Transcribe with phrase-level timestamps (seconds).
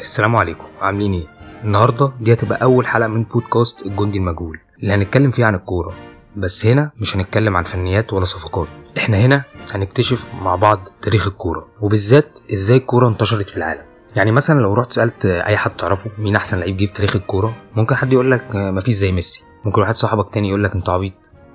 [0.00, 0.64] السلام عليكم.
[0.80, 1.26] عاملين إيه؟
[1.64, 5.92] النهارده دي هتبقى أول حلقة من بودكاست الجندي المجهول اللي هنتكلم فيه عن الكورة.
[6.36, 8.66] بس هنا مش هنتكلم عن فنيات ولا صفقات.
[8.98, 13.82] إحنا هنا هنكتشف مع بعض تاريخ الكورة وبالذات إزاي الكورة انتشرت في العالم.
[14.16, 17.52] يعني مثلا لو رحت سألت أي حد تعرفه مين أحسن لعيب جه في تاريخ الكورة
[17.76, 19.44] ممكن حد يقول لك مفيش زي ميسي.
[19.64, 21.12] ممكن واحد صاحبك تاني يقول لك أنت عبيط.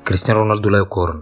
[0.07, 1.21] كريستيانو رونالدو لا يقارن.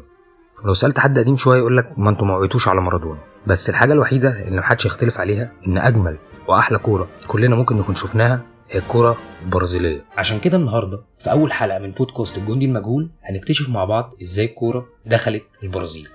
[0.65, 3.19] لو سألت حد قديم شوية يقول لك ما أنتوا ما على مارادونا.
[3.47, 6.17] بس الحاجة الوحيدة اللي محدش يختلف عليها إن أجمل
[6.49, 10.05] وأحلى كورة كلنا ممكن نكون شفناها هي الكورة البرازيلية.
[10.17, 14.87] عشان كده النهارده في أول حلقة من بودكاست الجندي المجهول هنكتشف مع بعض إزاي الكورة
[15.05, 16.09] دخلت البرازيل.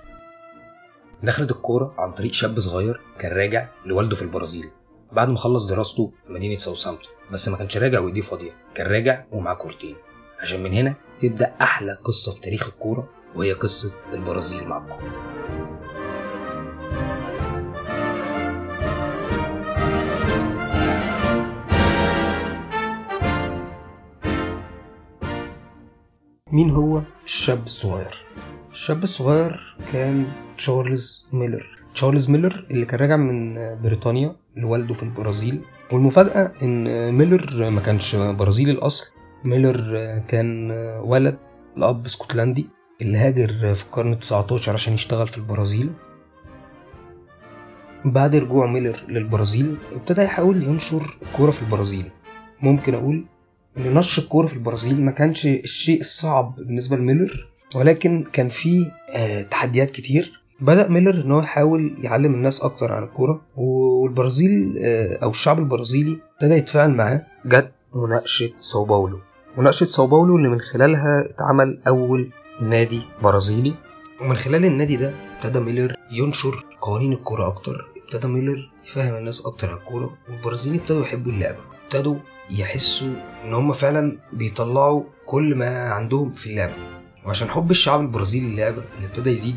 [1.23, 4.69] دخلت الكورة عن طريق شاب صغير كان راجع لوالده في البرازيل.
[5.11, 9.23] بعد ما خلص دراسته في مدينة ساوثهامبتون بس ما كانش راجع وايديه فاضية كان راجع
[9.31, 9.95] ومعاه كورتين.
[10.41, 15.44] عشان من هنا تبدأ أحلى قصة في تاريخ الكورة وهي قصة البرازيل مع الكورة.
[26.55, 28.15] مين هو؟ الشاب الصغير
[28.71, 30.25] الشاب الصغير كان
[30.57, 31.65] تشارلز ميلر.
[31.93, 35.61] تشارلز ميلر اللي كان راجع من بريطانيا لوالده في البرازيل.
[35.91, 39.11] والمفاجأة إن ميلر ما كانش برازيلي الأصل.
[39.43, 39.77] ميلر
[40.27, 40.71] كان
[41.03, 41.37] ولد
[41.77, 42.69] لأب اسكتلندي
[43.01, 45.89] اللي هاجر في القرن 19 عشان يشتغل في البرازيل.
[48.05, 52.09] بعد رجوع ميلر للبرازيل ابتدى يحاول ينشر الكورة في البرازيل.
[52.61, 53.25] ممكن أقول
[53.77, 59.41] ان نشر الكورة في البرازيل ما كانش الشيء الصعب بالنسبة لميلر ولكن كان فيه آه
[59.41, 60.41] تحديات كتير.
[60.59, 66.17] بدأ ميلر إن هو يحاول يعلم الناس أكتر عن الكورة والبرازيل آه أو الشعب البرازيلي
[66.35, 67.25] ابتدى يتفاعل معاه.
[67.45, 69.19] جت مناقشة ساو باولو.
[69.57, 72.29] مناقشة ساو باولو اللي من خلالها اتعمل أول
[72.61, 73.73] نادي برازيلي.
[74.21, 79.69] ومن خلال النادي ده ابتدى ميلر ينشر قوانين الكورة أكتر ابتدى ميلر يفهم الناس أكتر
[79.71, 82.15] عن الكورة والبرازيليين ابتدوا يحبوا اللعبه ابتدوا
[82.49, 86.73] يحسوا إن هم فعلا بيطلعوا كل ما عندهم في اللعبة.
[87.25, 89.55] وعشان حب الشعب البرازيلي للعبة اللي ابتدى يزيد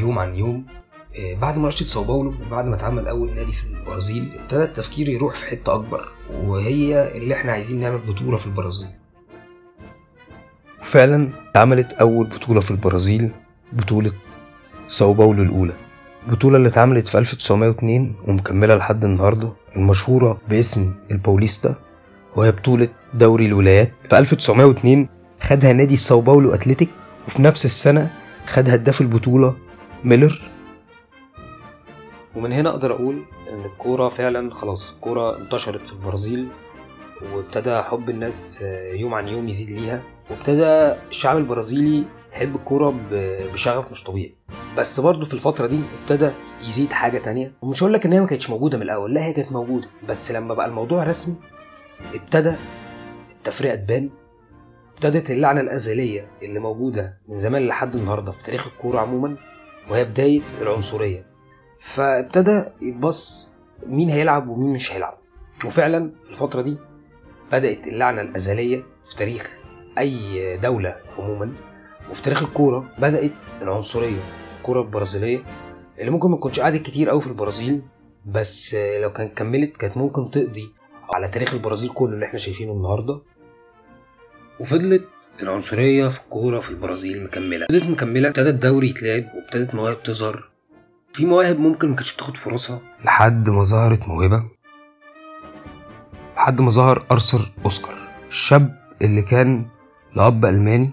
[0.00, 0.66] يوم عن يوم
[1.40, 5.44] بعد مناقشه ساو باولو وبعد ما اتعمل أول نادي في البرازيل ابتدى التفكير يروح في
[5.44, 8.88] حتة أكبر وهي اللي إحنا عايزين نعمل بطولة في البرازيل.
[10.80, 13.30] وفعلا اتعملت أول بطولة في البرازيل
[13.72, 14.12] بطولة
[14.88, 15.72] ساو باولو الأولى.
[16.28, 21.74] البطولة اللي اتعملت في 1902 ومكملة لحد النهاردة المشهورة باسم الباوليستا
[22.36, 23.92] وهي بطولة دوري الولايات.
[24.10, 25.08] في 1902
[25.40, 26.88] خدها نادي ساو باولو أتلتيك
[27.26, 28.10] وفي نفس السنة
[28.46, 29.56] خد هداف البطولة
[30.04, 30.42] ميلر.
[32.36, 33.22] ومن هنا أقدر أقول
[33.52, 36.48] إن الكورة فعلا خلاص الكورة انتشرت في البرازيل
[37.34, 42.94] وابتدى حب الناس يوم عن يوم يزيد ليها وابتدى الشعب البرازيلي يحب الكورة
[43.52, 44.34] بشغف مش طبيعي.
[44.76, 46.30] بس برضه في الفترة دي ابتدى
[46.68, 47.52] يزيد حاجة تانية.
[47.62, 49.88] ومش هقول لك إن هي ما كانتش موجودة من الأول لا هي كانت موجودة.
[50.08, 51.34] بس لما بقى الموضوع رسمي
[52.14, 52.52] ابتدى
[53.36, 54.10] التفرقة تبان
[54.94, 59.36] ابتدت اللعنة الأزلية اللي موجودة من زمان لحد النهاردة في تاريخ الكورة عموما
[59.90, 61.26] وهي بداية العنصرية.
[61.80, 63.56] فابتدى يتبص
[63.86, 65.18] مين هيلعب ومين مش هيلعب.
[65.64, 66.76] وفعلا في الفترة دي
[67.52, 69.58] بدأت اللعنة الأزلية في تاريخ
[69.98, 71.52] أي دولة عموما
[72.10, 73.30] وفي تاريخ الكورة بدأت
[73.62, 74.20] العنصرية.
[74.68, 75.42] في الكورة البرازيلية
[75.98, 77.82] اللي ممكن ما تكونش قعدت كتير قوي في البرازيل
[78.26, 80.72] بس لو كانت كملت كانت ممكن تقضي
[81.14, 83.20] على تاريخ البرازيل كله اللي إحنا شايفينه النهارده.
[84.60, 85.08] وفضلت
[85.42, 87.66] العنصرية في الكورة في البرازيل مكملة.
[87.66, 90.48] فضلت مكملة ابتدى الدوري يتلعب وابتدت مواهب تظهر.
[91.12, 94.44] في مواهب ممكن ما كانتش بتاخد فرصها لحد ما ظهرت موهبة.
[96.36, 97.94] لحد ما ظهر أرثر أوسكار
[98.28, 99.66] الشاب اللي كان
[100.16, 100.90] لأب ألماني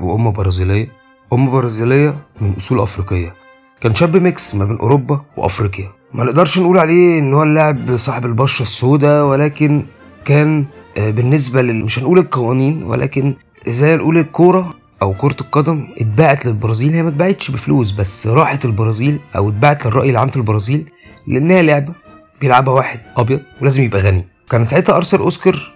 [0.00, 1.05] وأم برازيلية.
[1.32, 3.34] أم برازيلية من أصول أفريقية.
[3.80, 5.88] كان شاب ميكس ما بين أوروبا وأفريقيا.
[6.14, 9.82] ما نقدرش نقول عليه إن هو اللاعب صاحب البشرة السوداء ولكن
[10.24, 10.64] كان
[10.96, 13.34] بالنسبة لل مش هنقول القوانين ولكن
[13.68, 16.92] زي نقول الكورة أو كرة القدم اتباعت للبرازيل.
[16.92, 20.90] هي ما اتباعتش بفلوس بس راحت البرازيل أو اتباعت للرأي العام في البرازيل
[21.26, 21.92] لأنها لعبة
[22.40, 24.24] بيلعبها واحد أبيض ولازم يبقى غني.
[24.50, 25.72] كان ساعتها أرثر أوسكار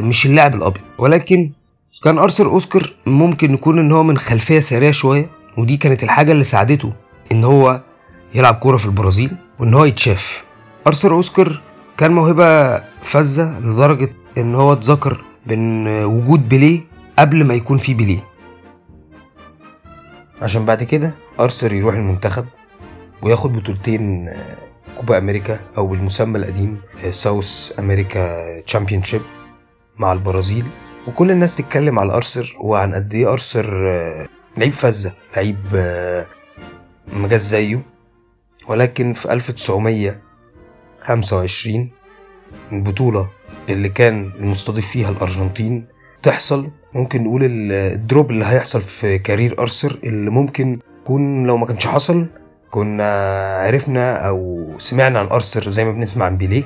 [0.00, 1.50] مش اللاعب الأبيض ولكن
[2.04, 6.44] كان أرثر أوسكار ممكن يكون إن هو من خلفية سريعة شوية ودي كانت الحاجة اللي
[6.44, 6.92] ساعدته
[7.32, 7.80] إن هو
[8.34, 10.44] يلعب كورة في البرازيل وإن هو يتشاف.
[10.86, 11.60] أرثر أوسكار
[11.96, 16.80] كان موهبة فذة لدرجة إن هو اتذكر من وجود بيليه
[17.18, 18.24] قبل ما يكون في بيليه.
[20.42, 22.46] عشان بعد كده أرثر يروح المنتخب
[23.22, 24.30] وياخد بطولتين
[24.96, 26.80] كوبا أمريكا أو بالمسمى القديم
[27.10, 29.22] South America Championship
[29.98, 30.64] مع البرازيل.
[31.08, 33.70] وكل الناس تتكلم على ارثر وعن قد إيه ارثر
[34.56, 35.56] لعيب فذة لعيب
[37.12, 37.80] مجاز زيه.
[38.68, 41.90] ولكن في 1925
[42.72, 43.28] البطولة
[43.68, 45.86] اللي كان المستضيف فيها الأرجنتين
[46.22, 46.70] تحصل.
[46.94, 51.86] ممكن نقول ال drop اللي هيحصل في career أرثر اللي ممكن يكون لو ما كانش
[51.86, 52.26] حصل
[52.70, 53.34] كنا
[53.66, 56.64] عرفنا أو سمعنا عن أرثر زي ما بنسمع عن بيليه.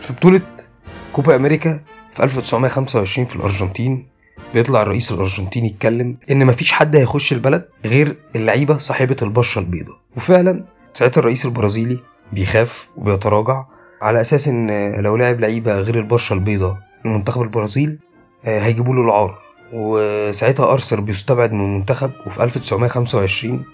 [0.00, 0.40] في بطولة
[1.12, 1.80] كوبا أمريكا
[2.14, 4.06] في 1925 في الأرجنتين
[4.54, 9.96] بيطلع الرئيس الأرجنتيني يتكلم إن مفيش حد هيخش البلد غير اللعيبة صاحبة البشرة البيضاء.
[10.16, 11.98] وفعلا ساعتها الرئيس البرازيلي
[12.32, 13.64] بيخاف وبيتراجع
[14.02, 17.98] على أساس إن لو لعب لعيبة غير البشرة البيضاء لمنتخب البرازيل
[18.44, 19.38] هيجيبوا له العار.
[19.72, 23.64] وساعتها أرثر بيستبعد من المنتخب وفي 1925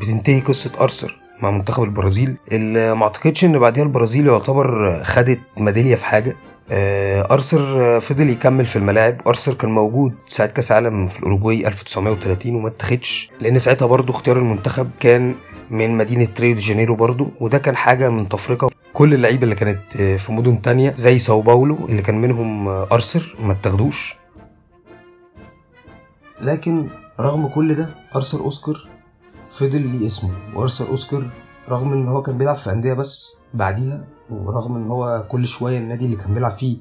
[0.00, 5.94] بتنتهي قصة أرثر مع منتخب البرازيل اللي ما أعتقدش إن بعدها البرازيل يعتبر خدت ميدالية
[5.94, 6.36] في حاجة.
[6.72, 9.28] ارثر فضل يكمل في الملاعب.
[9.28, 14.36] ارثر كان موجود ساعة كأس عالم في الاوروجواي 1930 وما اتخدش لأن ساعتها برضه اختيار
[14.38, 15.34] المنتخب كان
[15.70, 18.70] من مدينة ريو دي جانيرو برضه وده كان حاجة من تفرقة.
[18.92, 23.52] كل اللعيبة اللي كانت في مدن تانية زي ساو باولو اللي كان منهم ارثر ما
[23.52, 24.14] اتاخدوش
[26.40, 26.88] لكن
[27.20, 28.88] رغم كل ده ارثر أوسكار
[29.50, 31.30] فضل ليه اسمه وارثر أوسكار
[31.70, 36.04] رغم إن هو كان بيلعب في أندية بس بعديها ورغم إن هو كل شوية النادي
[36.04, 36.76] اللي كان بيلعب فيه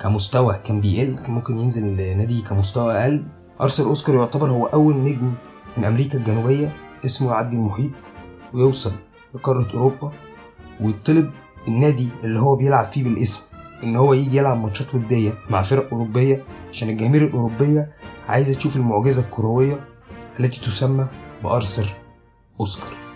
[0.00, 3.24] كمستوى كان بيقل كان ممكن ينزل النادي كمستوى أقل.
[3.60, 5.34] ارثر أوسكار يعتبر هو أول نجم
[5.76, 6.72] من أمريكا الجنوبية
[7.04, 7.90] اسمه يعدي المحيط
[8.54, 8.92] ويوصل
[9.34, 10.12] لقارة أوروبا
[10.80, 11.30] ويطلب
[11.68, 13.40] النادي اللي هو بيلعب فيه بالاسم
[13.82, 17.92] إن هو يجي يلعب ماتشات ودية مع فرق أوروبية عشان الجماهير الأوروبية
[18.28, 19.80] عايزة تشوف المعجزة الكروية
[20.40, 21.06] التي تسمى
[21.44, 21.96] بارثر
[22.60, 23.07] أوسكار.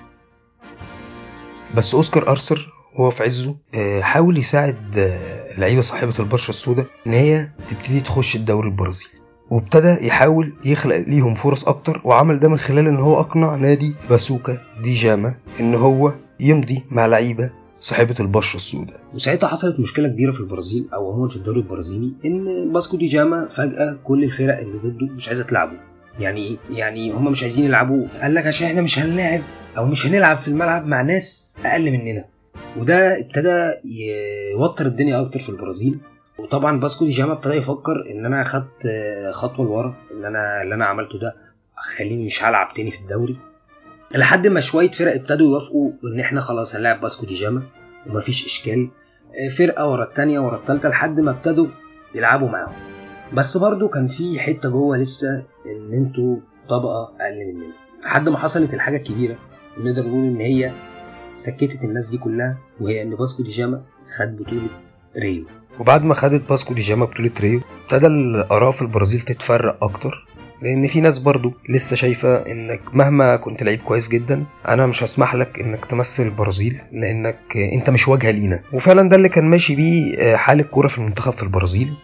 [1.76, 3.56] بس أوسكار أرثر وهو في عزه
[4.00, 4.76] حاول يساعد
[5.58, 9.10] لعيبة صاحبة البشره السوداء إن هي تبتدي تخش الدوري البرازيلي.
[9.50, 14.58] وابتدى يحاول يخلق ليهم فرص أكتر وعمل ده من خلال إن هو أقنع نادي باسكو
[14.82, 19.00] دي جاما إن هو يمضي مع لعيبة صاحبة البشرة السوداء.
[19.14, 23.48] وساعتها حصلت مشكلة كبيرة في البرازيل أو عموما في الدوري البرازيلي إن باسكو دي جاما
[23.48, 25.76] فجأة كل الفرق اللي ضده مش عايزة تلعبه.
[26.19, 29.40] يعني إيه؟ يعني هم مش عايزين يلعبوه قال لك عشان إحنا مش هنلاعب.
[29.78, 32.24] أو مش هنلعب في الملعب مع ناس أقل مننا.
[32.76, 33.72] وده ابتدى
[34.52, 35.98] يوتر الدنيا أكتر في البرازيل.
[36.38, 38.88] وطبعا باسكو دي جاما ابتدى يفكر إن أنا أخدت
[39.30, 41.36] خطوة لورا اللي أنا اللي أنا عملته ده.
[41.76, 43.36] خليني مش هلعب تاني في الدوري.
[44.14, 47.62] لحد ما شوية فرق ابتدوا يوافقوا إن إحنا خلاص هنلعب باسكو دي جاما.
[48.06, 48.88] ومفيش إشكال.
[49.56, 51.66] فرقة ورا التانية ورا التالتة لحد ما ابتدوا
[52.14, 52.74] يلعبوا معاهم.
[53.32, 56.36] بس برضو كان في حتة جوه لسه إن أنتوا
[56.69, 57.72] طبقة أقل مننا.
[58.04, 59.38] لحد ما حصلت الحاجة الكبيرة.
[59.78, 60.72] نقدر نقول إن هي
[61.36, 63.82] سكتت الناس دي كلها وهي إن باسكو دي جاما
[64.19, 64.69] خد بطولة
[65.16, 65.44] ريو.
[65.80, 70.26] وبعد ما خدت باسكو دي جاما بطولة ريو ابتدى الآراء في البرازيل تتفرق أكتر
[70.62, 75.34] لأن في ناس برضو لسه شايفة إنك مهما كنت لعيب كويس جدا أنا مش هسمح
[75.34, 78.60] لك إنك تمثل البرازيل لأنك أنت مش واجهة لينا.
[78.72, 81.94] وفعلا ده اللي كان ماشي بيه حال الكورة في المنتخب في البرازيل.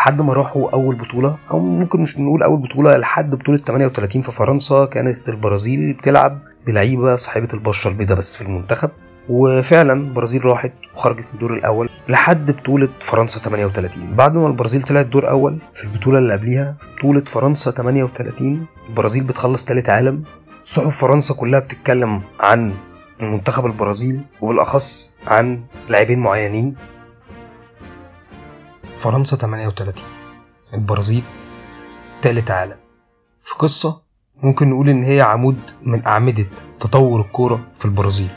[0.00, 4.32] لحد ما راحوا أول بطولة أو ممكن مش نقول أول بطولة لحد بطولة 38 في
[4.32, 8.90] فرنسا كانت البرازيل بتلعب بلعيبة صاحبة البشرة البيضاء بس في المنتخب.
[9.28, 15.06] وفعلا البرازيل راحت وخرجت من الدور الأول لحد بطولة فرنسا 38 بعد ما البرازيل طلعت
[15.06, 20.22] دور أول في البطولة اللي قبليها في بطولة فرنسا 38 البرازيل بتخلص ثالث عالم.
[20.64, 22.72] صحف فرنسا كلها بتتكلم عن
[23.22, 26.74] المنتخب البرازيلي وبالأخص عن لاعبين معينين.
[29.00, 29.94] فرنسا 38
[30.74, 31.22] البرازيل
[32.22, 32.76] تالت عالم.
[33.44, 34.02] في قصة
[34.42, 36.46] ممكن نقول إن هي عمود من أعمدة
[36.80, 38.28] تطور الكورة في البرازيل.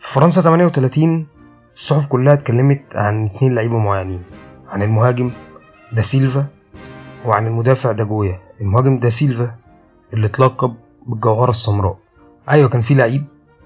[0.00, 1.26] في فرنسا 38
[1.76, 4.22] الصحف كلها اتكلمت عن اتنين لعيبة معينين.
[4.68, 5.30] عن المهاجم
[5.92, 6.46] دا سيلفا
[7.26, 9.54] وعن المدافع داجويا المهاجم دا سيلفا
[10.14, 10.74] اللي اتلقب
[11.06, 11.96] بالجوهرة السمراء.
[12.50, 13.24] أيوة كان في لعيب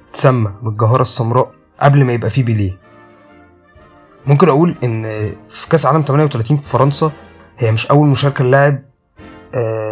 [0.08, 2.78] اتسمى بالجوهرة السمراء قبل ما يبقى فيه بيليه.
[4.26, 5.02] ممكن أقول إن
[5.48, 7.12] في كأس عالم 38 في فرنسا
[7.58, 8.82] هي مش أول مشاركة للاعب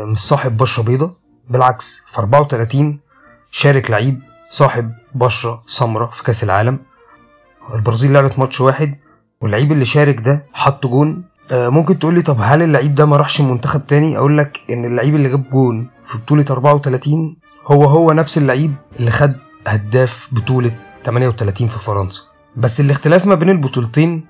[0.06, 1.16] مش صاحب بشره بيضة
[1.50, 3.00] بالعكس في 34
[3.50, 6.78] شارك لعيب صاحب بشره سمراء في كأس العالم.
[7.74, 8.94] البرازيل لعبت ماتش واحد
[9.40, 11.24] واللعيب اللي شارك ده حط جون.
[11.52, 15.14] ممكن تقول لي طب هل اللعيب ده ما راحش منتخب تاني؟ أقول لك إن اللعيب
[15.14, 17.36] اللي جاب جون في بطولة 34
[17.66, 19.34] هو هو نفس اللعيب اللي خد
[19.66, 20.70] هداف بطولة
[21.04, 22.22] 38 في فرنسا.
[22.56, 24.26] بس الاختلاف ما بين البطولتين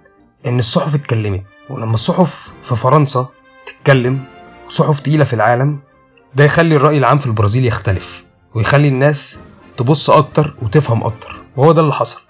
[0.46, 3.28] إن الصحف اتكلمت ولما الصحف في فرنسا
[3.66, 4.20] تتكلم
[4.68, 5.78] صحف تقيلة في العالم
[6.34, 9.38] ده يخلي الرأي العام في البرازيل يختلف ويخلي الناس
[9.76, 12.20] تبص أكتر وتفهم أكتر وهو ده اللي حصل.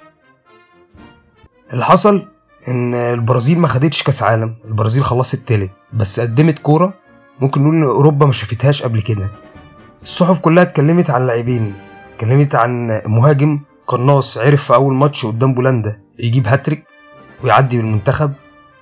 [1.73, 2.27] اللي حصل
[2.69, 6.95] إن البرازيل ما خدتش كأس عالم البرازيل خلصت تالت بس قدمت كورة
[7.41, 9.29] ممكن نقول إن أوروبا ما شافتهاش قبل كده.
[10.03, 11.75] الصحف كلها اتكلمت عن لاعبين
[12.15, 16.85] اتكلمت عن مهاجم قناص عرف في أول ماتش قدام بولندا يجيب هاتريك
[17.45, 18.33] ويعدي بالمنتخب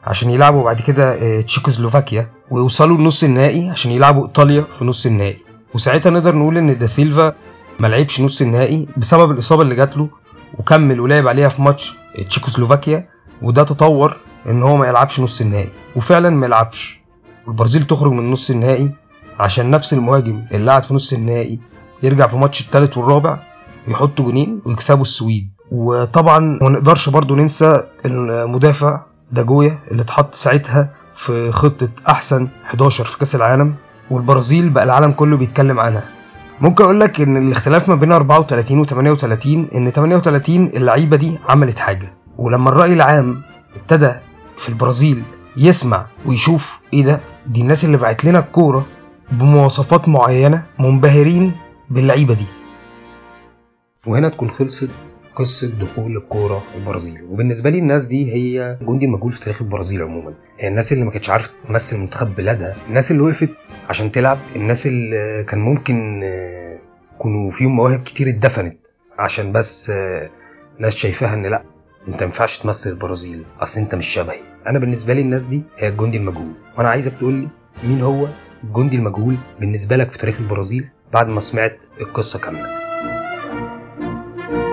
[0.05, 5.39] عشان يلعبوا بعد كده آه، تشيكوسلوفاكيا ويوصلوا لنص النهائي عشان يلعبوا إيطاليا في نص النهائي.
[5.75, 7.33] وساعتها نقدر نقول إن دا سيلفا
[7.81, 10.09] ما لعبش نص النهائي بسبب الإصابة اللي جات له
[10.59, 11.95] وكمل ولعب عليها في ماتش
[12.29, 13.09] تشيكوسلوفاكيا
[13.43, 14.17] وده تطور
[14.47, 15.69] إن هو ما يلعبش نص النهائي.
[15.97, 17.01] وفعلا ما يلعبش.
[17.47, 18.91] والبرازيل تخرج من نص النهائي
[19.41, 21.59] عشان نفس المهاجم اللي قعد في نص النهائي
[22.03, 23.39] يرجع في ماتش الثالث والرابع
[23.89, 25.51] يحطوا جونين ويكسبوا السويد.
[25.73, 29.01] وطبعا ما نقدرش برضو ننسى المدافع
[29.33, 33.75] داجويا اللي اتحط ساعتها في خطة أحسن 11 في كأس العالم
[34.11, 36.03] والبرازيل بقى العالم كله بيتكلم عنها.
[36.61, 41.79] ممكن أقول لك إن الاختلاف ما بين 34 و 38 إن 38 اللعيبة دي عملت
[41.79, 42.13] حاجة.
[42.39, 43.43] ولما الرأي العام
[43.77, 44.13] ابتدى
[44.57, 45.23] في البرازيل
[45.57, 48.87] يسمع ويشوف إيه ده دي الناس اللي بعت لنا الكورة
[49.33, 51.53] بمواصفات معينة منبهرين
[51.91, 52.47] باللعيبة دي.
[54.07, 54.91] وهنا تكون خلصت
[55.35, 57.23] قصة دخول الكورة البرازيل.
[57.25, 60.35] وبالنسبة لي الناس دي هي جندي المجهول في تاريخ البرازيل عموما.
[60.59, 63.51] هي الناس اللي ما كانتش عارفة تمثل منتخب بلادها الناس اللي وقفت
[63.89, 66.79] عشان تلعب الناس اللي كان ممكن آه،
[67.15, 68.87] يكونوا فيهم مواهب كتير اتدفنت
[69.19, 70.31] عشان بس آه،
[70.79, 71.63] ناس شايفاها إن لا
[72.09, 74.41] أنت ما ينفعش تمثل البرازيل أصل أنت مش شبهي.
[74.67, 76.53] أنا بالنسبة لي الناس دي هي الجندي المجهول.
[76.79, 77.49] وأنا عايزك تقول لي
[77.85, 78.29] مين هو
[78.65, 82.92] الجندي المجهول بالنسبة لك في تاريخ البرازيل بعد ما سمعت القصة كاملة؟